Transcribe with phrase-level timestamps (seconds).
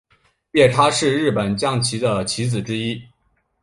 [0.53, 2.99] 夜叉是日本将棋的棋子之一。